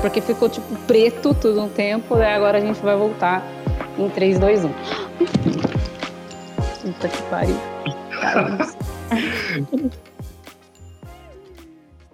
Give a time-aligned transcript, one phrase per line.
[0.00, 3.42] porque ficou tipo preto tudo um tempo, daí agora a gente vai voltar
[3.98, 4.70] em 3, 2, 1.
[6.82, 7.56] Puta que pariu.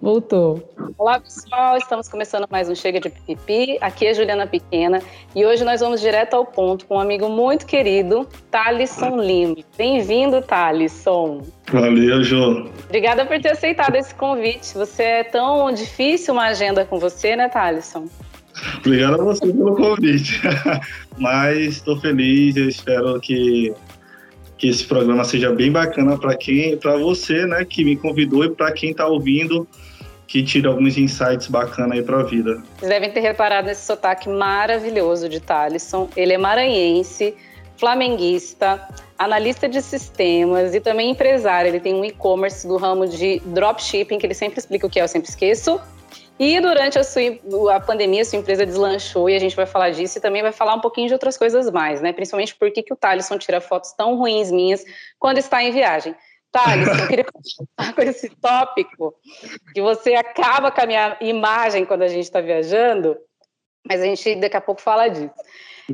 [0.01, 0.63] Voltou.
[0.95, 1.75] Olá, pessoal.
[1.75, 3.77] Estamos começando mais um Chega de Pipi.
[3.81, 5.01] Aqui é Juliana Pequena
[5.35, 9.55] e hoje nós vamos direto ao ponto com um amigo muito querido, Thalisson Lima.
[9.75, 11.41] Bem-vindo, Thalisson.
[11.71, 12.69] Valeu, Jô.
[12.85, 14.75] Obrigada por ter aceitado esse convite.
[14.75, 18.07] Você é tão difícil uma agenda com você, né, Thalisson?
[18.77, 20.41] Obrigado a você pelo convite.
[21.17, 23.73] Mas estou feliz, eu espero que
[24.57, 28.49] que esse programa seja bem bacana para quem, para você, né, que me convidou e
[28.49, 29.67] para quem está ouvindo
[30.27, 32.61] que tira alguns insights bacanas aí para a vida.
[32.77, 36.09] Vocês devem ter reparado nesse sotaque maravilhoso de Thalisson.
[36.17, 37.33] Ele é maranhense,
[37.77, 38.85] flamenguista,
[39.17, 41.69] analista de sistemas e também empresário.
[41.69, 45.03] Ele tem um e-commerce do ramo de dropshipping, que ele sempre explica o que é,
[45.03, 45.79] eu sempre esqueço.
[46.39, 49.89] E durante a, sua, a pandemia, a sua empresa deslanchou e a gente vai falar
[49.89, 52.13] disso e também vai falar um pouquinho de outras coisas mais, né?
[52.13, 54.85] Principalmente por que, o Thalisson tira fotos tão ruins minhas
[55.17, 56.15] quando está em viagem.
[56.51, 59.15] Thales, eu queria começar com esse tópico,
[59.73, 63.17] que você acaba com a minha imagem quando a gente está viajando,
[63.87, 65.33] mas a gente daqui a pouco fala disso.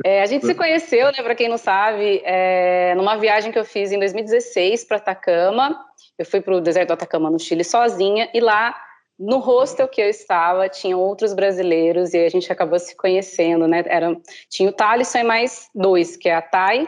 [0.03, 3.65] É, a gente se conheceu, né, para quem não sabe, é, numa viagem que eu
[3.65, 5.79] fiz em 2016 para Atacama.
[6.17, 8.75] Eu fui para o deserto do Atacama, no Chile, sozinha, e lá
[9.19, 13.83] no hostel que eu estava, tinha outros brasileiros e a gente acabou se conhecendo, né?
[13.85, 14.17] Era,
[14.49, 16.87] tinha o Thales e mais dois, que é a Thay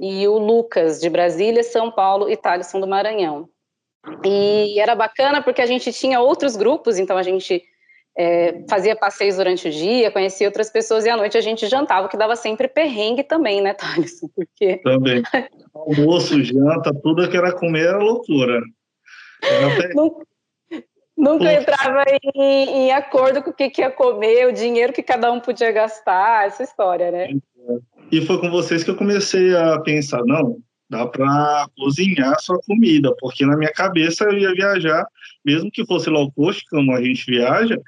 [0.00, 3.48] e o Lucas, de Brasília, São Paulo e Thaleson do Maranhão.
[4.24, 7.62] E era bacana porque a gente tinha outros grupos, então a gente
[8.16, 12.08] é, fazia passeios durante o dia, conhecia outras pessoas e à noite a gente jantava,
[12.08, 14.28] que dava sempre perrengue também, né, Thaleson?
[14.34, 14.78] Porque...
[14.78, 15.22] Também.
[15.74, 18.60] Almoço, janta, tudo que era comer era loucura.
[19.42, 20.24] Era Nunca,
[21.22, 25.30] nunca entrava em, em, acordo com o que, que ia comer, o dinheiro que cada
[25.30, 27.28] um podia gastar, essa história, né?
[28.10, 30.58] E foi com vocês que eu comecei a pensar, não,
[30.90, 35.06] dá para cozinhar sua comida, porque na minha cabeça eu ia viajar,
[35.44, 37.80] mesmo que fosse low cost, como a gente viaja,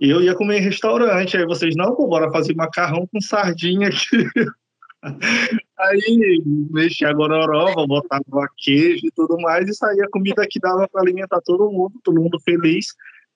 [0.00, 1.36] eu ia comer em restaurante.
[1.36, 4.24] Aí vocês, não, pô, bora fazer macarrão com sardinha aqui.
[5.02, 11.02] Aí mexia a gororoba, botava queijo e tudo mais, e saía comida que dava para
[11.02, 12.88] alimentar todo mundo, todo mundo feliz.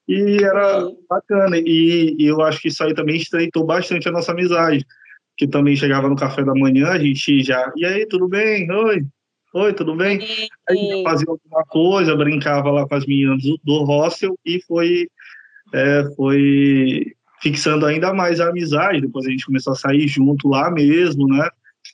[0.07, 1.57] E era bacana.
[1.57, 4.85] E, e eu acho que isso aí também estreitou bastante a nossa amizade
[5.37, 8.71] que também chegava no café da manhã, a gente já, e aí, tudo bem?
[8.71, 9.05] Oi,
[9.53, 10.21] oi, tudo bem?
[10.69, 15.09] Aí fazia alguma coisa, brincava lá com as meninas do, do hostel e foi,
[15.73, 19.03] é, foi fixando ainda mais a amizade.
[19.03, 21.47] Depois a gente começou a sair junto lá mesmo, né?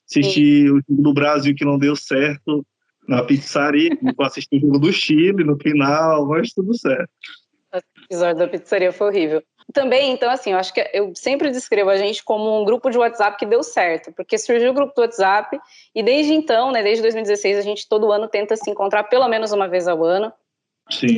[0.09, 0.71] Assisti Sim.
[0.71, 2.65] o jogo do Brasil que não deu certo
[3.09, 3.91] na pizzaria,
[4.21, 7.11] assisti o jogo do Chile no final, mas tudo certo.
[7.75, 9.43] O episódio da pizzaria foi horrível.
[9.73, 12.99] Também, então, assim, eu acho que eu sempre descrevo a gente como um grupo de
[12.99, 15.59] WhatsApp que deu certo, porque surgiu o grupo do WhatsApp
[15.95, 19.53] e desde então, né, desde 2016, a gente todo ano tenta se encontrar pelo menos
[19.53, 20.33] uma vez ao ano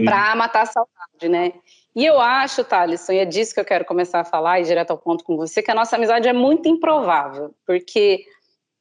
[0.05, 1.53] para matar a saudade, né?
[1.95, 4.91] E eu acho, Thalisson, e é disso que eu quero começar a falar e direto
[4.91, 8.25] ao ponto com você, que a nossa amizade é muito improvável, porque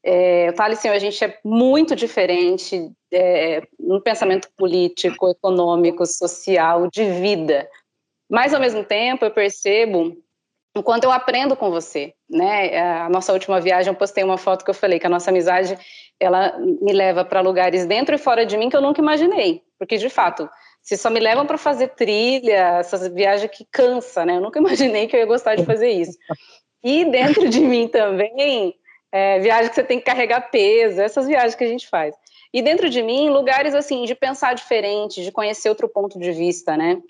[0.04, 7.04] é, o Thalisson a gente é muito diferente é, no pensamento político, econômico, social, de
[7.04, 7.70] vida.
[8.30, 10.18] Mas, ao mesmo tempo, eu percebo
[10.76, 12.80] o quanto eu aprendo com você, né?
[13.02, 15.78] A nossa última viagem, eu postei uma foto que eu falei que a nossa amizade,
[16.18, 19.62] ela me leva para lugares dentro e fora de mim que eu nunca imaginei.
[19.78, 20.50] Porque, de fato,
[20.82, 24.38] se só me levam para fazer trilha, essas viagens que cansa, né?
[24.38, 26.18] Eu nunca imaginei que eu ia gostar de fazer isso.
[26.84, 28.76] E dentro de mim também,
[29.12, 32.16] é, viagem que você tem que carregar peso, essas viagens que a gente faz.
[32.54, 36.76] E dentro de mim, lugares assim, de pensar diferente, de conhecer outro ponto de vista,
[36.76, 37.02] né?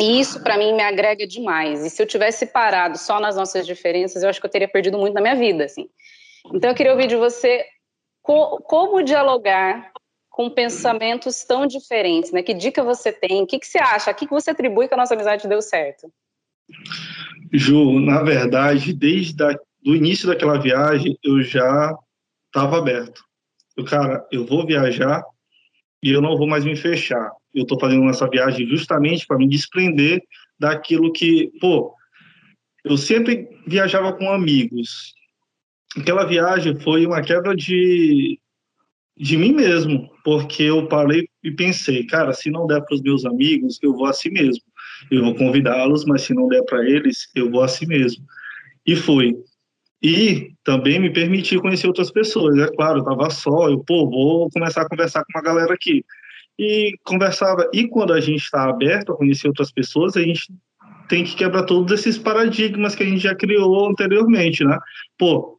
[0.00, 1.84] E isso, para mim, me agrega demais.
[1.84, 4.98] E se eu tivesse parado só nas nossas diferenças, eu acho que eu teria perdido
[4.98, 5.88] muito na minha vida, assim.
[6.52, 7.64] Então, eu queria ouvir de você
[8.22, 9.92] co como dialogar
[10.34, 12.42] com pensamentos tão diferentes, né?
[12.42, 13.42] Que dica você tem?
[13.42, 14.10] O que, que você acha?
[14.10, 16.12] O que, que você atribui que a nossa amizade deu certo?
[17.52, 19.44] Ju, na verdade, desde
[19.86, 21.96] o início daquela viagem, eu já
[22.46, 23.22] estava aberto.
[23.76, 25.22] Eu, cara, eu vou viajar
[26.02, 29.48] e eu não vou mais me fechar eu estou fazendo essa viagem justamente para me
[29.48, 30.20] desprender
[30.58, 31.94] daquilo que, pô,
[32.84, 35.14] eu sempre viajava com amigos.
[35.96, 38.38] Aquela viagem foi uma quebra de,
[39.16, 43.24] de mim mesmo, porque eu parei e pensei, cara, se não der para os meus
[43.24, 44.62] amigos, eu vou assim mesmo.
[45.10, 48.24] Eu vou convidá-los, mas se não der para eles, eu vou assim mesmo.
[48.86, 49.34] E foi.
[50.02, 52.58] E também me permitir conhecer outras pessoas.
[52.58, 56.04] É claro, eu estava só, eu, pô, vou começar a conversar com uma galera aqui
[56.58, 57.68] e conversava.
[57.72, 60.52] E quando a gente está aberto a conhecer outras pessoas, a gente
[61.08, 64.78] tem que quebrar todos esses paradigmas que a gente já criou anteriormente, né?
[65.18, 65.58] Pô,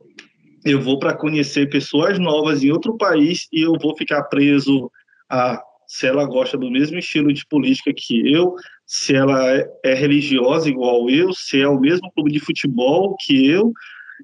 [0.65, 4.91] eu vou para conhecer pessoas novas em outro país e eu vou ficar preso
[5.29, 8.55] a se ela gosta do mesmo estilo de política que eu,
[8.87, 13.47] se ela é, é religiosa igual eu, se é o mesmo clube de futebol que
[13.47, 13.71] eu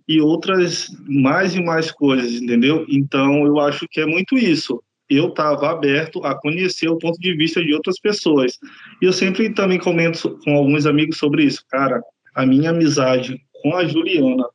[0.07, 2.83] e outras mais e mais coisas, entendeu?
[2.89, 7.35] Então eu acho que é muito isso eu estava aberto a conhecer o ponto de
[7.35, 8.57] vista de outras pessoas.
[9.01, 11.65] E eu sempre também comento com alguns amigos sobre isso.
[11.69, 12.01] Cara,
[12.33, 14.47] a minha amizade com a Juliana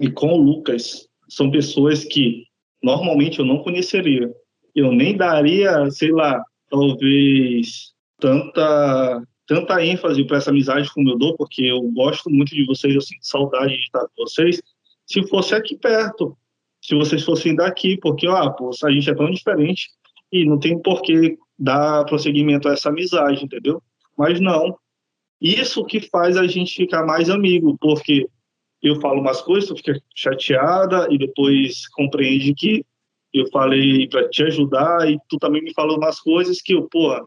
[0.00, 2.44] e com o Lucas são pessoas que
[2.82, 4.30] normalmente eu não conheceria.
[4.74, 11.36] Eu nem daria, sei lá, talvez tanta tanta ênfase para essa amizade como eu dou,
[11.36, 14.60] porque eu gosto muito de vocês, eu sinto saudade de estar com vocês,
[15.06, 16.34] se fosse aqui perto
[16.84, 19.88] se vocês fossem daqui, porque ó, pô, a gente é tão diferente
[20.30, 23.82] e não tem por que dar prosseguimento a essa amizade, entendeu?
[24.18, 24.76] Mas não.
[25.40, 28.28] Isso que faz a gente ficar mais amigo, porque
[28.84, 32.84] eu falo umas coisas, tu fica chateada e depois compreende que
[33.32, 37.26] eu falei para te ajudar e tu também me falou umas coisas que eu, pô,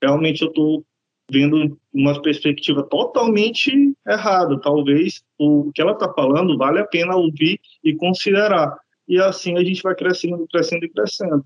[0.00, 0.84] realmente eu tô
[1.30, 3.72] vendo uma perspectiva totalmente
[4.06, 4.60] errada.
[4.60, 8.76] Talvez o que ela tá falando vale a pena ouvir e considerar
[9.08, 11.42] e assim a gente vai crescendo, crescendo e crescendo.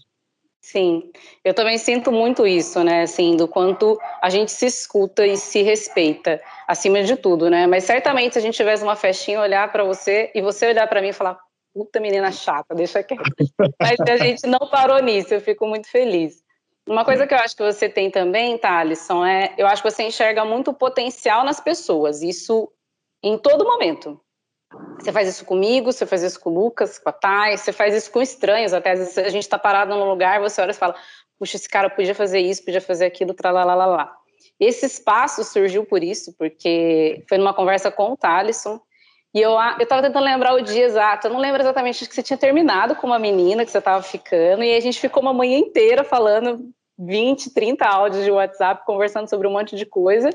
[0.62, 1.10] Sim,
[1.44, 5.60] eu também sinto muito isso, né, assim, do quanto a gente se escuta e se
[5.60, 9.82] respeita, acima de tudo, né, mas certamente se a gente tivesse uma festinha, olhar para
[9.82, 11.36] você e você olhar para mim e falar,
[11.74, 13.24] puta menina chata, deixa quieto,
[13.82, 16.44] mas a gente não parou nisso, eu fico muito feliz.
[16.88, 20.04] Uma coisa que eu acho que você tem também, Thalisson, é, eu acho que você
[20.04, 22.70] enxerga muito potencial nas pessoas, isso
[23.20, 24.20] em todo momento,
[24.98, 27.94] você faz isso comigo, você faz isso com o Lucas, com a Thay, você faz
[27.94, 28.72] isso com estranhos.
[28.72, 30.94] Até às vezes a gente está parado num lugar, você olha e fala:
[31.38, 34.16] puxa, esse cara podia fazer isso, podia fazer aquilo, lá.
[34.60, 38.80] Esse espaço surgiu por isso, porque foi numa conversa com o Thalisson.
[39.34, 41.26] E eu estava tentando lembrar o dia exato.
[41.26, 44.62] Eu não lembro exatamente que você tinha terminado com uma menina que você estava ficando.
[44.62, 49.48] E a gente ficou uma manhã inteira falando 20, 30 áudios de WhatsApp, conversando sobre
[49.48, 50.30] um monte de coisa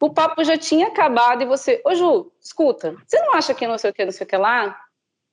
[0.00, 3.76] o papo já tinha acabado e você, ô Ju, escuta, você não acha que não
[3.76, 4.76] sei o que, não sei o que lá?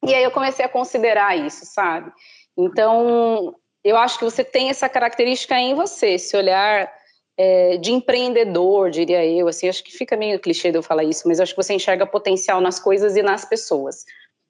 [0.05, 2.11] E aí eu comecei a considerar isso, sabe?
[2.57, 6.91] Então, eu acho que você tem essa característica em você, esse olhar
[7.37, 11.27] é, de empreendedor, diria eu, assim, acho que fica meio clichê de eu falar isso,
[11.27, 14.03] mas acho que você enxerga potencial nas coisas e nas pessoas.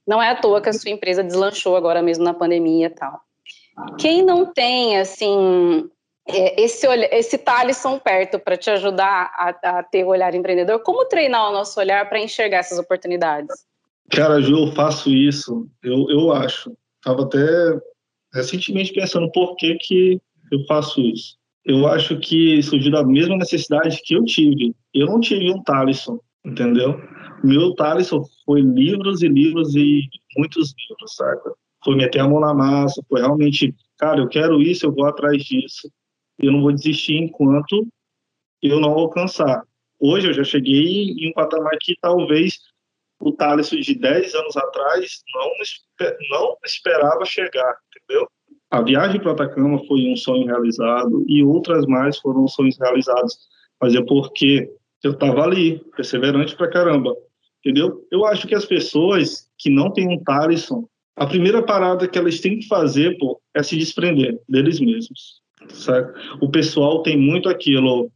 [0.07, 3.21] Não é à toa que a sua empresa deslanchou agora mesmo na pandemia e tal.
[3.99, 5.89] Quem não tem, assim,
[6.27, 10.79] esse, esse Thalisson perto para te ajudar a, a, ter o olhar empreendedor?
[10.79, 13.65] Como treinar o nosso olhar para enxergar essas oportunidades?
[14.11, 16.71] Cara, Ju, eu faço isso, eu, eu acho.
[16.97, 17.79] Estava até
[18.33, 20.21] recentemente pensando por que, que
[20.51, 21.37] eu faço isso.
[21.65, 24.73] Eu acho que surgiu da mesma necessidade que eu tive.
[24.93, 26.99] Eu não tive um Thalisson, entendeu?
[27.43, 30.07] Meu Thalisson foi livros e livros e
[30.37, 31.51] muitos livros, saca?
[31.83, 35.43] Foi meter a mão na massa, foi realmente, cara, eu quero isso, eu vou atrás
[35.43, 35.89] disso
[36.39, 37.87] eu não vou desistir enquanto
[38.61, 39.63] eu não alcançar.
[39.99, 42.59] Hoje eu já cheguei em um patamar que talvez
[43.19, 48.27] o Thales de 10 anos atrás não, não esperava chegar, entendeu?
[48.69, 53.37] A viagem para Atacama foi um sonho realizado e outras mais foram sonhos realizados,
[53.81, 54.69] mas é porque
[55.03, 57.15] eu estava ali, perseverante pra caramba,
[57.59, 58.05] entendeu?
[58.11, 62.39] Eu acho que as pessoas que não têm um Thaleson, a primeira parada que elas
[62.39, 65.41] têm que fazer, pô, é se desprender deles mesmos.
[65.69, 66.13] Certo?
[66.41, 68.11] O pessoal tem muito aquilo,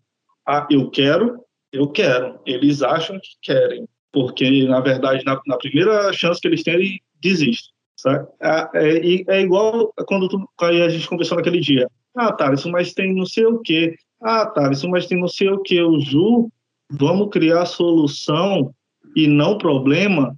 [0.47, 2.39] ah, eu quero, eu quero.
[2.45, 6.99] Eles acham que querem, porque, na verdade, na, na primeira chance que eles têm, eles
[7.21, 7.71] desistem.
[7.97, 8.31] Certo?
[8.41, 11.87] É, é, é igual quando tu, a gente conversou naquele dia.
[12.17, 13.95] Ah, isso mas tem não sei o quê.
[14.21, 15.81] Ah, isso mas tem não sei o quê.
[15.81, 16.49] O Ju,
[16.89, 18.73] vamos criar solução
[19.15, 20.35] e não problema,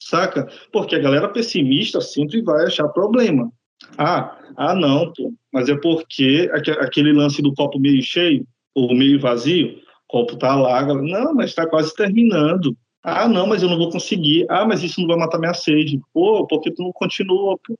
[0.00, 0.48] saca?
[0.72, 3.50] Porque a galera pessimista sempre vai achar problema.
[3.98, 9.20] Ah, ah não, pô, mas é porque aquele lance do copo meio cheio ou meio
[9.20, 12.76] vazio, copo tá lá, não, mas está quase terminando.
[13.02, 14.46] Ah, não, mas eu não vou conseguir.
[14.50, 15.98] Ah, mas isso não vai matar minha sede.
[16.12, 17.78] Pô, porque tu não continua, pô.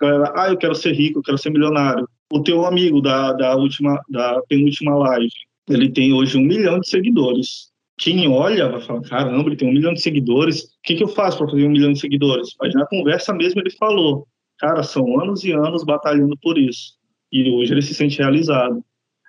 [0.00, 2.06] Galera, ah, eu quero ser rico, eu quero ser milionário.
[2.32, 5.30] O teu amigo da, da última, da penúltima live,
[5.68, 7.70] ele tem hoje um milhão de seguidores.
[7.98, 10.62] Quem olha vai falar, caramba, ele tem um milhão de seguidores.
[10.62, 12.54] O que, que eu faço para fazer um milhão de seguidores?
[12.60, 14.26] Mas na conversa mesmo ele falou,
[14.60, 16.94] Cara, são anos e anos batalhando por isso.
[17.32, 18.84] E hoje ele se sente realizado.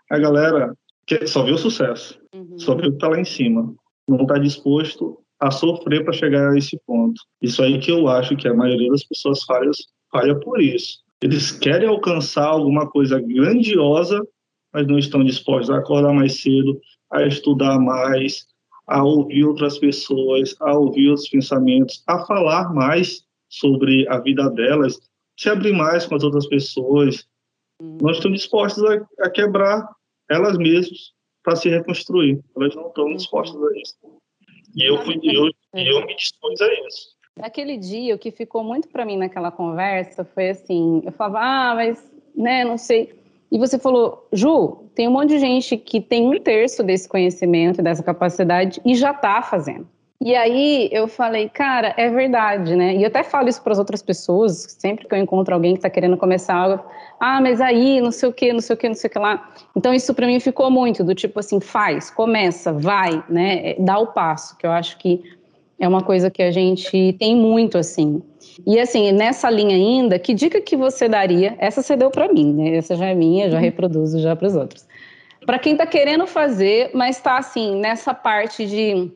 [0.09, 0.75] A galera
[1.25, 2.57] só vê o sucesso, uhum.
[2.57, 3.73] só vê o que está lá em cima.
[4.07, 7.19] Não está disposto a sofrer para chegar a esse ponto.
[7.41, 9.71] Isso aí que eu acho que a maioria das pessoas falha,
[10.11, 10.99] falha por isso.
[11.21, 14.21] Eles querem alcançar alguma coisa grandiosa,
[14.73, 16.79] mas não estão dispostos a acordar mais cedo,
[17.11, 18.45] a estudar mais,
[18.87, 24.99] a ouvir outras pessoas, a ouvir outros pensamentos, a falar mais sobre a vida delas,
[25.41, 27.25] se abrir mais com as outras pessoas.
[27.81, 29.89] Nós estamos dispostos a, a quebrar
[30.29, 32.39] elas mesmas para se reconstruir.
[32.55, 33.97] Elas não estão dispostas a isso.
[34.75, 37.17] E eu, fui, eu, eu me dispus a isso.
[37.35, 41.75] Naquele dia, o que ficou muito para mim naquela conversa foi assim: eu falava, ah,
[41.75, 43.19] mas, né, não sei.
[43.51, 47.81] E você falou, Ju, tem um monte de gente que tem um terço desse conhecimento,
[47.81, 49.89] dessa capacidade e já está fazendo.
[50.23, 52.95] E aí eu falei, cara, é verdade, né?
[52.95, 55.79] E eu até falo isso para as outras pessoas, sempre que eu encontro alguém que
[55.79, 56.83] está querendo começar algo,
[57.19, 59.17] ah, mas aí, não sei o que, não sei o que, não sei o que
[59.17, 59.51] lá.
[59.75, 63.73] Então isso para mim ficou muito do tipo assim, faz, começa, vai, né?
[63.79, 65.23] Dá o passo, que eu acho que
[65.79, 68.21] é uma coisa que a gente tem muito assim.
[68.67, 71.55] E assim, nessa linha ainda, que dica que você daria?
[71.57, 72.75] Essa você deu para mim, né?
[72.75, 73.63] Essa já é minha, já uhum.
[73.63, 74.85] reproduzo já para os outros.
[75.47, 79.11] Para quem está querendo fazer, mas está assim nessa parte de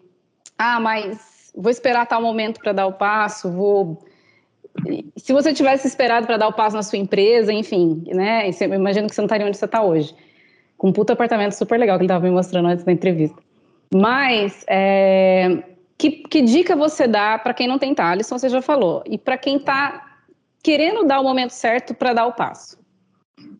[0.57, 4.05] ah, mas vou esperar tal momento para dar o passo, vou.
[5.15, 8.49] Se você tivesse esperado para dar o passo na sua empresa, enfim, né?
[8.49, 10.13] Eu imagino que você não estaria onde você está hoje.
[10.77, 13.41] Com um puto apartamento super legal que ele estava me mostrando antes da entrevista.
[13.93, 15.63] Mas, é,
[15.97, 19.37] que, que, dica você dá para quem não tem Thaleson, você já falou, e para
[19.37, 20.17] quem está
[20.61, 22.77] querendo dar o momento certo para dar o passo,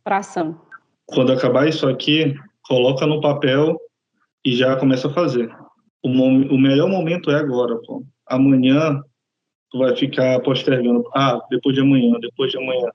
[0.03, 0.59] para ação?
[1.05, 3.77] Quando acabar isso aqui, coloca no papel
[4.43, 5.49] e já começa a fazer
[6.05, 8.03] o, o melhor momento é agora, pô.
[8.27, 9.01] Amanhã
[9.71, 11.03] tu vai ficar postergando.
[11.15, 12.87] Ah, depois de amanhã, depois de amanhã.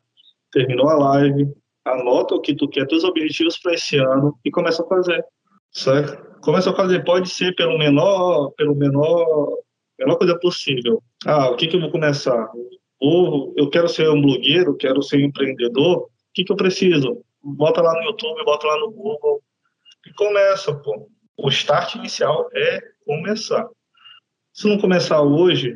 [0.53, 1.53] Terminou a live,
[1.85, 5.25] anota o que tu quer, teus objetivos para esse ano e começa a fazer,
[5.73, 6.41] certo?
[6.41, 9.59] Começa a fazer, pode ser pelo menor, pelo menor,
[9.99, 11.03] menor coisa possível.
[11.27, 12.49] Ah, o que que eu vou começar?
[13.01, 17.23] Ou eu quero ser um blogueiro, quero ser um empreendedor, o que que eu preciso?
[17.43, 19.43] Bota lá no YouTube, bota lá no Google
[20.07, 21.09] e começa, pô.
[21.43, 23.67] O start inicial é começar.
[24.53, 25.75] Se não começar hoje,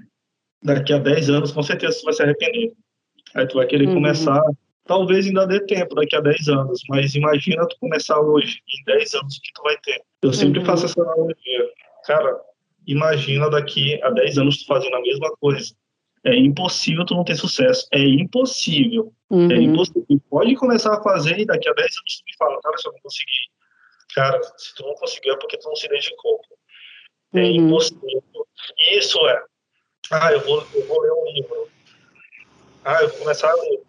[0.63, 2.73] daqui a 10 anos, com certeza você vai se arrepender.
[3.35, 3.95] Aí tu vai querer uhum.
[3.95, 4.43] começar,
[4.85, 9.15] talvez ainda dê tempo daqui a 10 anos, mas imagina tu começar hoje, em 10
[9.15, 10.03] anos, o que tu vai ter.
[10.23, 10.67] Eu sempre uhum.
[10.67, 11.71] faço essa analogia.
[12.07, 12.37] Cara,
[12.87, 15.75] imagina daqui a 10 anos tu fazendo a mesma coisa.
[16.25, 17.87] É impossível tu não ter sucesso.
[17.93, 19.13] É impossível.
[19.31, 19.51] É uhum.
[19.51, 20.05] É impossível.
[20.31, 22.93] Pode começar a fazer e daqui a 10 anos tu me fala, cara, se eu
[22.93, 23.54] não conseguir.
[24.15, 26.41] Cara, se tu não conseguiu é porque tu não se dedicou
[27.35, 27.67] é uhum.
[27.67, 28.23] impossível.
[28.93, 29.45] Isso é,
[30.11, 31.71] ah, eu vou, eu vou ler um livro.
[32.85, 33.83] Ah, eu vou começar a ler.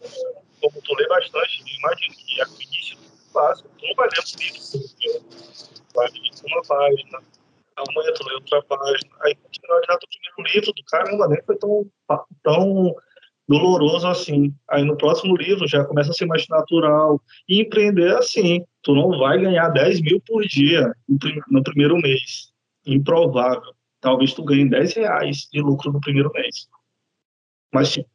[0.61, 3.69] Como tu lê bastante, imagino que a início tu fácil.
[3.77, 5.25] Tu não vai ler um livro,
[5.93, 7.19] vai ler uma página,
[7.75, 9.15] amanhã tu lê outra página.
[9.21, 11.85] Aí, na hora do primeiro livro, do caramba, nem foi tão,
[12.41, 12.95] tão
[13.47, 14.53] doloroso assim.
[14.69, 17.21] Aí no próximo livro já começa a ser mais natural.
[17.47, 18.63] E empreender assim.
[18.81, 20.91] Tu não vai ganhar 10 mil por dia
[21.49, 22.53] no primeiro mês
[22.85, 23.73] improvável.
[23.99, 26.67] Talvez tu ganhe 10 reais de lucro no primeiro mês.
[27.73, 28.05] Mas tu,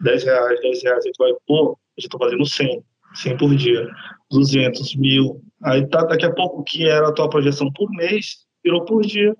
[0.00, 2.82] 10 reais, 10 reais, aí tu vai, pô, eu já tô fazendo 100,
[3.14, 3.86] 100 por dia,
[4.30, 5.42] 200, mil.
[5.62, 9.34] Aí tá, daqui a pouco, que era a tua projeção por mês, virou por dia.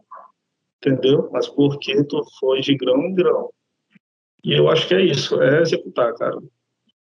[0.84, 1.28] Entendeu?
[1.32, 3.50] Mas porque tu foi de grão em grão.
[4.42, 6.38] E eu acho que é isso, é executar, cara.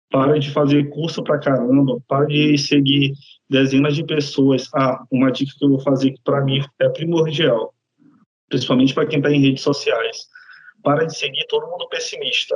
[0.10, 3.14] Para de fazer curso pra caramba, para de seguir
[3.50, 4.70] dezenas de pessoas.
[4.76, 7.74] Ah, uma dica que eu vou fazer que para mim é primordial,
[8.48, 10.28] principalmente para quem está em redes sociais.
[10.84, 12.56] Para de seguir todo mundo pessimista.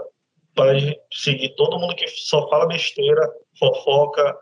[0.54, 4.38] Para de seguir todo mundo que só fala besteira, fofoca,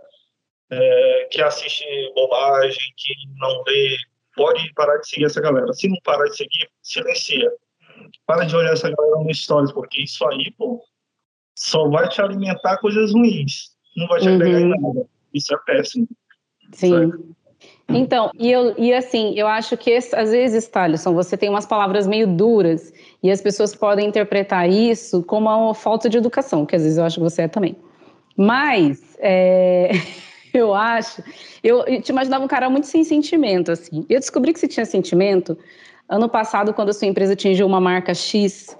[0.70, 3.96] é, que assiste bobagem, que não lê.
[4.36, 5.72] Pode parar de seguir essa galera.
[5.74, 7.50] Se não parar de seguir, silencia.
[8.26, 10.84] Para de olhar essa galera no stories, porque isso aí, pô,
[11.58, 14.36] só vai te alimentar coisas ruins, não vai te uhum.
[14.36, 15.06] agregar em nada.
[15.34, 16.08] Isso é péssimo.
[16.72, 17.12] Sim.
[17.88, 21.66] Então, e, eu, e assim, eu acho que esse, às vezes, Thaleson, você tem umas
[21.66, 26.76] palavras meio duras e as pessoas podem interpretar isso como uma falta de educação, que
[26.76, 27.76] às vezes eu acho que você é também.
[28.36, 29.92] Mas, é,
[30.54, 31.24] eu acho,
[31.64, 34.06] eu, eu te imaginava um cara muito sem sentimento, assim.
[34.10, 35.58] Eu descobri que você tinha sentimento
[36.08, 38.78] ano passado, quando a sua empresa atingiu uma marca X,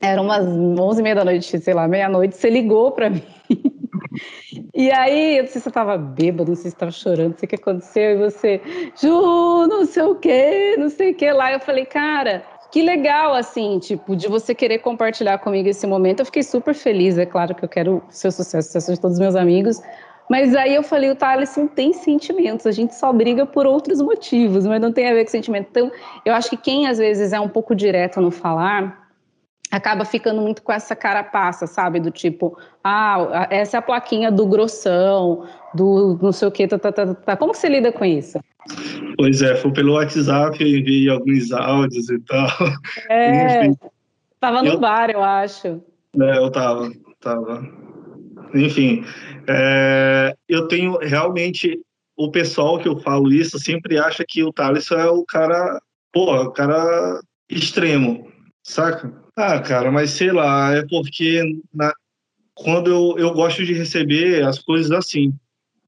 [0.00, 3.22] era umas 11 e meia da noite, sei lá, meia-noite, você ligou para mim.
[4.74, 7.38] e aí, eu não sei se você estava bêbado, não sei se estava chorando, não
[7.38, 8.60] sei o que aconteceu, e você,
[9.00, 11.52] Ju, não sei o que, não sei o que lá.
[11.52, 16.20] Eu falei, cara, que legal, assim, tipo, de você querer compartilhar comigo esse momento.
[16.20, 19.00] Eu fiquei super feliz, é claro que eu quero o seu sucesso, o sucesso de
[19.00, 19.80] todos os meus amigos.
[20.28, 24.00] Mas aí eu falei, o Thales não tem sentimentos, a gente só briga por outros
[24.00, 25.68] motivos, mas não tem a ver com sentimento.
[25.70, 25.90] Então,
[26.24, 29.08] eu acho que quem às vezes é um pouco direto no falar,
[29.70, 32.00] acaba ficando muito com essa carapaça, sabe?
[32.00, 36.78] Do tipo, ah, essa é a plaquinha do grossão, do não sei o que, tá,
[36.78, 37.36] tá, tá, tá.
[37.36, 38.38] Como que você lida com isso?
[39.16, 42.48] Pois é, foi pelo WhatsApp, eu enviei alguns áudios e tal.
[43.08, 43.78] É, Enfim,
[44.40, 45.82] tava no eu, bar, eu acho.
[46.20, 47.87] É, eu tava, tava.
[48.54, 49.04] Enfim,
[49.48, 51.80] é, eu tenho realmente
[52.16, 55.80] o pessoal que eu falo isso sempre acha que o Thales é o cara,
[56.12, 58.30] pô, o cara extremo,
[58.62, 59.12] saca?
[59.36, 61.92] Ah, cara, mas sei lá, é porque na,
[62.54, 65.32] quando eu, eu gosto de receber as coisas assim.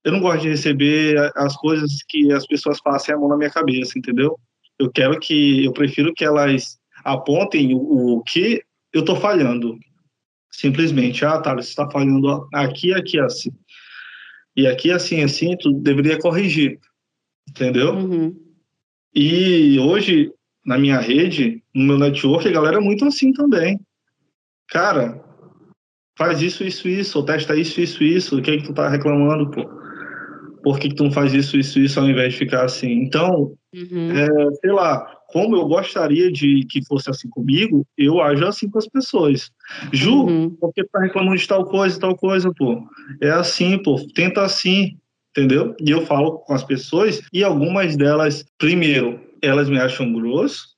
[0.05, 3.51] Eu não gosto de receber as coisas que as pessoas passem a mão na minha
[3.51, 4.39] cabeça, entendeu?
[4.79, 8.63] Eu quero que, eu prefiro que elas apontem o, o que
[8.93, 9.79] eu tô falhando.
[10.51, 13.51] Simplesmente, ah, tá, você está falhando aqui, aqui, assim.
[14.57, 16.79] E aqui, assim, assim, tu deveria corrigir,
[17.49, 17.95] entendeu?
[17.95, 18.37] Uhum.
[19.15, 20.33] E hoje,
[20.65, 23.81] na minha rede, no meu network, a galera é muito assim também.
[24.69, 25.25] Cara,
[26.17, 28.89] faz isso, isso, isso, ou testa isso, isso, isso, o que é que tu tá
[28.89, 29.80] reclamando, pô?
[30.63, 32.91] Por que, que tu não faz isso, isso, isso, ao invés de ficar assim?
[32.91, 34.11] Então, uhum.
[34.13, 38.79] é, sei lá, como eu gostaria de que fosse assim comigo, eu ajo assim com
[38.79, 39.51] as pessoas.
[39.93, 40.51] Ju, uhum.
[40.61, 42.83] porque tá reclamando de tal coisa, tal coisa, pô?
[43.21, 44.97] É assim, pô, tenta assim,
[45.31, 45.75] entendeu?
[45.81, 50.69] E eu falo com as pessoas, e algumas delas, primeiro, elas me acham grosso,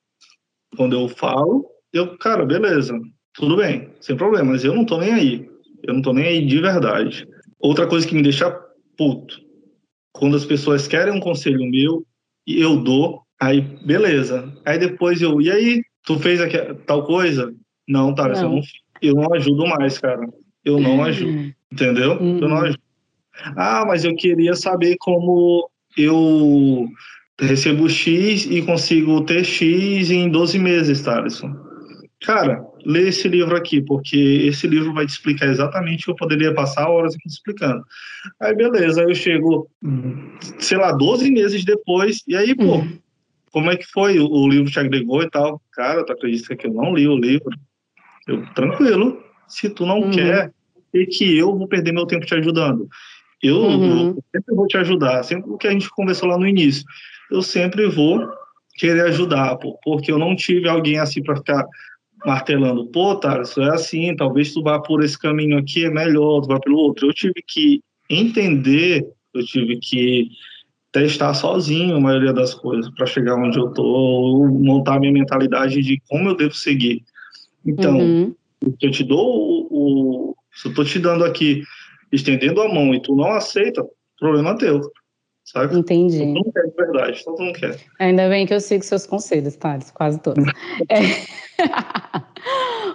[0.77, 2.99] quando eu falo, eu, cara, beleza,
[3.35, 5.51] tudo bem, sem problema, mas eu não tô nem aí.
[5.83, 7.27] Eu não tô nem aí de verdade.
[7.59, 8.51] Outra coisa que me deixa
[8.97, 9.41] puto,
[10.13, 12.05] quando as pessoas querem um conselho meu
[12.47, 14.53] e eu dou, aí beleza.
[14.65, 17.53] Aí depois eu, e aí, tu fez aqui, tal coisa?
[17.89, 18.35] Não, tá, não.
[18.37, 18.63] Eu, não,
[19.03, 20.27] eu não ajudo mais, cara.
[20.65, 22.13] Eu não ajudo, entendeu?
[22.21, 22.39] Uhum.
[22.39, 22.63] Eu não uhum.
[22.63, 22.83] ajudo.
[23.57, 26.89] Ah, mas eu queria saber como eu
[27.41, 31.53] recebo X e consigo ter X em 12 meses, Thaleson.
[32.21, 36.17] Cara, lê esse livro aqui, porque esse livro vai te explicar exatamente o que eu
[36.17, 37.83] poderia passar horas aqui explicando.
[38.41, 39.69] Aí, beleza, aí eu chego,
[40.59, 42.99] sei lá, 12 meses depois, e aí, pô, uhum.
[43.51, 44.19] como é que foi?
[44.19, 45.61] O, o, livro te agregou e tal?
[45.73, 47.51] Cara, tu acredita que eu não li o livro?
[48.27, 50.11] Eu, tranquilo, se tu não uhum.
[50.11, 50.53] quer,
[50.93, 52.89] e que eu vou perder meu tempo te ajudando.
[53.43, 54.09] Eu, uhum.
[54.09, 56.85] eu sempre vou te ajudar, sempre o que a gente conversou lá no início.
[57.31, 58.29] Eu sempre vou
[58.77, 61.67] querer ajudar, pô, porque eu não tive alguém assim para ficar
[62.25, 66.49] martelando, pô, isso é assim, talvez tu vá por esse caminho aqui, é melhor, tu
[66.49, 67.09] vá pelo outro.
[67.09, 70.29] Eu tive que entender, eu tive que
[70.93, 76.01] testar sozinho a maioria das coisas para chegar onde eu tô, montar minha mentalidade de
[76.09, 77.03] como eu devo seguir.
[77.65, 78.35] Então, uhum.
[78.81, 81.63] eu te dou o, o, se eu tô te dando aqui,
[82.13, 83.83] estendendo a mão e tu não aceita,
[84.19, 84.81] problema teu.
[85.45, 85.77] Sabe?
[85.77, 86.19] Entendi.
[86.19, 87.77] Todo mundo quer de verdade, todo mundo quer.
[87.99, 90.45] Ainda bem que eu sigo seus conselhos, Thales, quase todos.
[90.89, 91.03] é...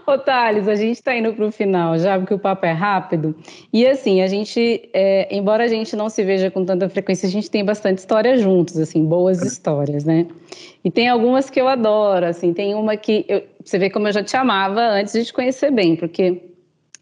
[0.06, 3.36] Ô, Thales, a gente está indo para o final já, porque o papo é rápido.
[3.74, 7.30] E assim, a gente, é, embora a gente não se veja com tanta frequência, a
[7.30, 10.26] gente tem bastante história juntos, assim, boas histórias, né?
[10.84, 14.14] E tem algumas que eu adoro, assim, tem uma que eu, você vê como eu
[14.14, 16.42] já te amava antes de te conhecer bem, porque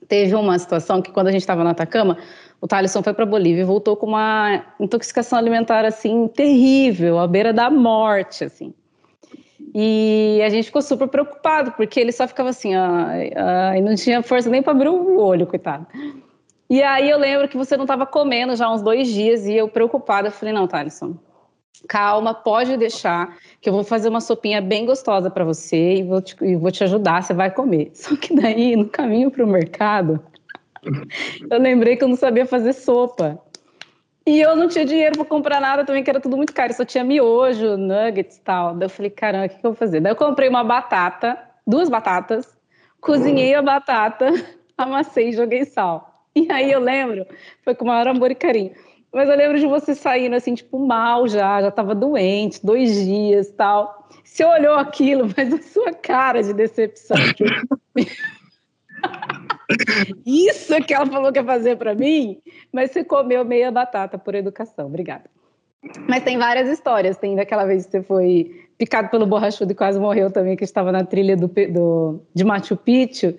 [0.07, 2.17] teve uma situação que quando a gente estava no Atacama,
[2.61, 7.53] o Thaleson foi para Bolívia e voltou com uma intoxicação alimentar assim terrível, à beira
[7.53, 8.73] da morte, assim.
[9.73, 14.49] E a gente ficou super preocupado, porque ele só ficava assim, e não tinha força
[14.49, 15.85] nem para abrir o olho, coitado.
[16.69, 19.67] E aí eu lembro que você não estava comendo já uns dois dias e eu
[19.67, 21.15] preocupada, falei, não, Thaleson,
[21.87, 26.21] calma, pode deixar, que eu vou fazer uma sopinha bem gostosa para você e vou,
[26.21, 27.91] te, e vou te ajudar, você vai comer.
[27.93, 30.19] Só que daí, no caminho para o mercado,
[31.49, 33.41] eu lembrei que eu não sabia fazer sopa.
[34.27, 36.73] E eu não tinha dinheiro para comprar nada também, que era tudo muito caro.
[36.73, 38.73] só tinha miojo, nuggets e tal.
[38.73, 39.99] Daí eu falei, caramba, o que, que eu vou fazer?
[39.99, 42.57] Daí eu comprei uma batata, duas batatas,
[42.99, 44.27] cozinhei a batata,
[44.75, 46.25] amassei e joguei sal.
[46.35, 47.25] E aí eu lembro,
[47.63, 48.71] foi com o maior amor e carinho.
[49.13, 53.49] Mas eu lembro de você saindo assim, tipo, mal já, já tava doente, dois dias
[53.51, 54.09] tal.
[54.23, 57.15] Você olhou aquilo, mas a sua cara de decepção.
[60.25, 62.39] Isso que ela falou que ia fazer para mim,
[62.71, 64.87] mas você comeu meia batata por educação.
[64.87, 65.29] Obrigada.
[66.07, 67.17] Mas tem várias histórias.
[67.17, 70.91] Tem daquela vez que você foi picado pelo borrachudo e quase morreu também, que estava
[70.91, 73.37] na trilha do, do, de Machu Picchu.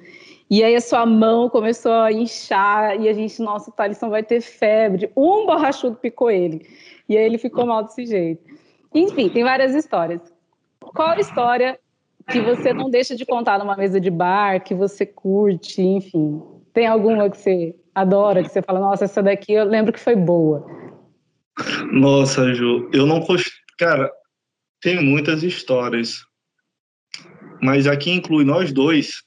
[0.48, 4.22] E aí a sua mão começou a inchar e a gente, nossa, o Thalisson vai
[4.22, 5.10] ter febre.
[5.16, 6.66] Um borrachudo picou ele.
[7.08, 8.44] E aí ele ficou mal desse jeito.
[8.94, 10.20] Enfim, tem várias histórias.
[10.80, 11.78] Qual história
[12.30, 16.42] que você não deixa de contar numa mesa de bar, que você curte, enfim.
[16.72, 20.16] Tem alguma que você adora, que você fala, nossa, essa daqui eu lembro que foi
[20.16, 20.66] boa.
[21.92, 23.56] Nossa, Ju, eu não costumo.
[23.78, 24.10] Cara,
[24.80, 26.24] tem muitas histórias.
[27.62, 29.22] Mas aqui inclui nós dois.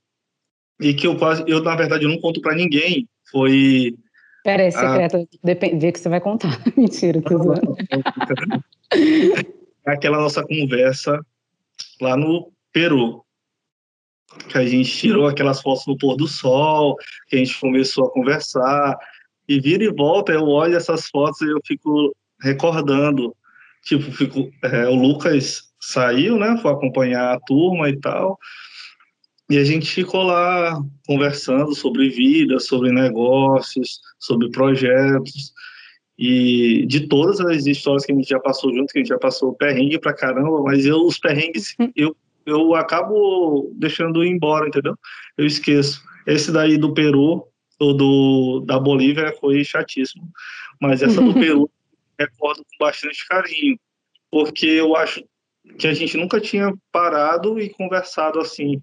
[0.79, 1.43] E que eu quase.
[1.47, 3.07] Eu, na verdade, não conto para ninguém.
[3.31, 3.95] Foi
[4.43, 6.59] Pera aí, secreto, ah, vê que você vai contar.
[6.77, 7.75] Mentira, tô zoando.
[9.85, 11.25] É aquela nossa conversa
[12.01, 13.23] lá no Peru,
[14.47, 16.95] que a gente tirou aquelas fotos no pôr do sol,
[17.27, 18.97] que a gente começou a conversar,
[19.47, 23.35] e vira e volta, eu olho essas fotos e eu fico recordando,
[23.83, 28.37] tipo, fico, é, o Lucas saiu, né, foi acompanhar a turma e tal,
[29.49, 35.51] e a gente ficou lá conversando sobre vida, sobre negócios, sobre projetos,
[36.15, 39.17] e de todas as histórias que a gente já passou junto, que a gente já
[39.17, 44.95] passou perrengue pra caramba, mas eu, os perrengues, eu, eu acabo deixando ir embora, entendeu?
[45.37, 46.01] Eu esqueço.
[46.25, 47.45] Esse daí do Peru,
[47.79, 50.29] ou do, da Bolívia, foi chatíssimo,
[50.79, 51.69] mas essa do Peru,
[52.19, 53.79] recordo com bastante carinho,
[54.31, 55.23] porque eu acho
[55.77, 58.81] que a gente nunca tinha parado e conversado assim,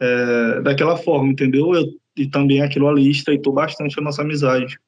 [0.00, 1.74] é, daquela forma, entendeu?
[1.74, 1.84] Eu,
[2.16, 4.78] e também aquilo ali estreitou bastante a nossa amizade.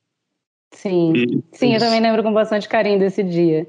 [0.73, 3.69] Sim, e, sim, eu também lembro com bastante carinho desse dia.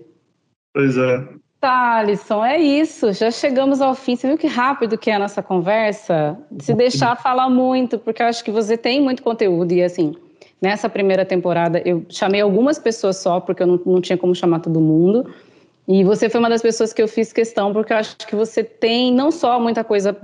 [0.73, 1.27] Pois é.
[1.59, 3.11] Tá, Alisson, é isso.
[3.13, 4.15] Já chegamos ao fim.
[4.15, 6.37] Você viu que rápido que é a nossa conversa?
[6.59, 10.15] Se deixar falar muito, porque eu acho que você tem muito conteúdo e assim,
[10.61, 14.59] nessa primeira temporada eu chamei algumas pessoas só, porque eu não, não tinha como chamar
[14.59, 15.33] todo mundo.
[15.87, 18.63] E você foi uma das pessoas que eu fiz questão, porque eu acho que você
[18.63, 20.15] tem não só muita coisa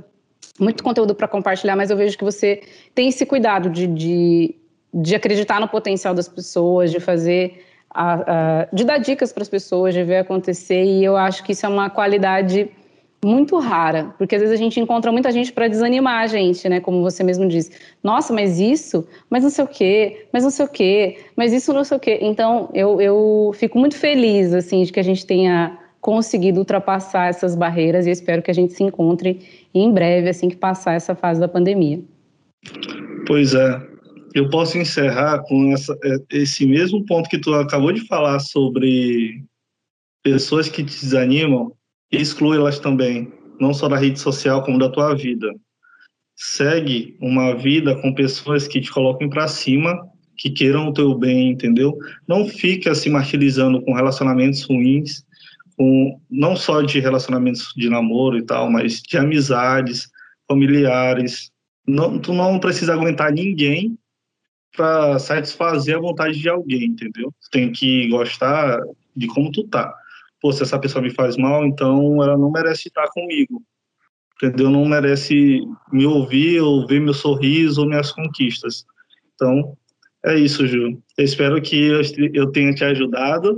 [0.60, 2.62] muito conteúdo para compartilhar, mas eu vejo que você
[2.94, 4.56] tem esse cuidado de, de,
[4.94, 8.14] de acreditar no potencial das pessoas, de fazer, a,
[8.62, 11.66] a, de dar dicas para as pessoas, de ver acontecer, e eu acho que isso
[11.66, 12.70] é uma qualidade
[13.24, 16.82] muito rara, porque às vezes a gente encontra muita gente para desanimar a gente, né?
[16.82, 17.72] Como você mesmo disse.
[18.04, 21.72] Nossa, mas isso, mas não sei o quê, mas não sei o quê, mas isso
[21.74, 22.20] não sei o quê.
[22.22, 27.56] Então, eu, eu fico muito feliz, assim, de que a gente tenha conseguido ultrapassar essas
[27.56, 29.40] barreiras e espero que a gente se encontre
[29.74, 32.02] em breve, assim que passar essa fase da pandemia.
[33.26, 33.93] Pois é.
[34.34, 39.44] Eu posso encerrar com essa, é, esse mesmo ponto que tu acabou de falar sobre
[40.24, 41.72] pessoas que te desanimam,
[42.12, 45.54] exclui elas também, não só da rede social, como da tua vida.
[46.36, 50.00] Segue uma vida com pessoas que te coloquem para cima,
[50.36, 51.96] que queiram o teu bem, entendeu?
[52.28, 55.24] Não fica se martirizando com relacionamentos ruins,
[55.78, 60.10] com não só de relacionamentos de namoro e tal, mas de amizades,
[60.48, 61.52] familiares.
[61.88, 63.96] Não, tu não precisa aguentar ninguém
[64.76, 67.32] para satisfazer a vontade de alguém, entendeu?
[67.52, 68.80] Tem que gostar
[69.16, 69.94] de como tu tá.
[70.42, 73.62] Pô, se essa pessoa me faz mal, então ela não merece estar comigo.
[74.36, 74.70] Entendeu?
[74.70, 78.84] Não merece me ouvir ou ver meu sorriso ou minhas conquistas.
[79.36, 79.78] Então,
[80.26, 81.02] é isso, Ju.
[81.18, 81.92] Eu espero que
[82.34, 83.58] eu tenha te ajudado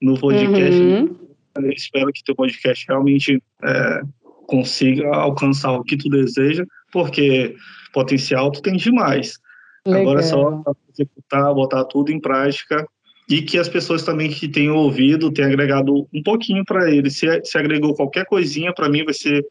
[0.00, 0.80] no podcast.
[0.80, 1.16] Uhum.
[1.56, 4.00] Eu espero que teu podcast realmente é,
[4.46, 7.54] consiga alcançar o que tu deseja, porque
[7.92, 9.38] potencial tu tem demais.
[9.86, 10.02] Legal.
[10.02, 12.86] Agora é só executar, botar tudo em prática
[13.28, 17.16] e que as pessoas também que tenham ouvido tenham agregado um pouquinho para eles.
[17.16, 19.44] Se, se agregou qualquer coisinha, para mim vai ser.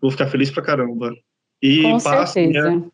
[0.00, 1.14] Vou ficar feliz para caramba.
[1.62, 2.84] E Com passe, né,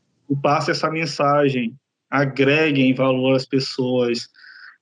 [0.40, 1.74] passe essa mensagem,
[2.10, 4.28] agreguem valor às pessoas,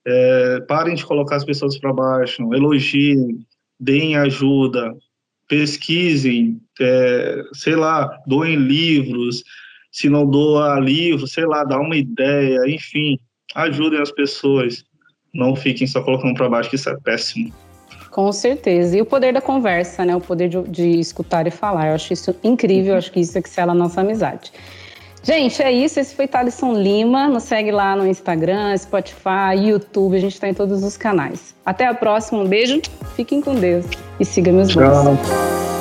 [0.07, 3.47] é, parem de colocar as pessoas para baixo, elogiem,
[3.79, 4.95] deem ajuda,
[5.49, 9.43] pesquisem, é, sei lá, doem livros,
[9.91, 13.19] se não doa livro, sei lá, dá uma ideia, enfim,
[13.55, 14.85] ajudem as pessoas.
[15.33, 17.53] Não fiquem só colocando para baixo, que isso é péssimo.
[18.11, 18.97] Com certeza.
[18.97, 20.17] E o poder da conversa, né?
[20.17, 21.89] O poder de, de escutar e falar.
[21.89, 24.53] Eu acho isso incrível, eu acho que isso é que sela a nossa amizade.
[25.23, 26.01] Gente, é isso.
[26.01, 27.29] Esse foi Thalisson Lima.
[27.29, 30.17] Nos segue lá no Instagram, Spotify, YouTube.
[30.17, 31.55] A gente está em todos os canais.
[31.65, 32.41] Até a próxima.
[32.41, 32.81] Um beijo.
[33.15, 33.87] Fiquem com Deus.
[34.19, 35.80] E siga meus Tchau.